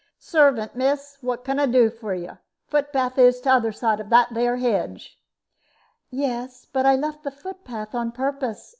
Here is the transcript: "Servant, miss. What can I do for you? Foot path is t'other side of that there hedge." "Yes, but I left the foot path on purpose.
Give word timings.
"Servant, 0.17 0.75
miss. 0.75 1.19
What 1.21 1.45
can 1.45 1.59
I 1.59 1.67
do 1.67 1.91
for 1.91 2.15
you? 2.15 2.39
Foot 2.65 2.91
path 2.91 3.19
is 3.19 3.39
t'other 3.39 3.71
side 3.71 3.99
of 3.99 4.09
that 4.09 4.29
there 4.33 4.57
hedge." 4.57 5.19
"Yes, 6.09 6.65
but 6.65 6.87
I 6.87 6.95
left 6.95 7.21
the 7.21 7.29
foot 7.29 7.63
path 7.63 7.93
on 7.93 8.11
purpose. 8.11 8.69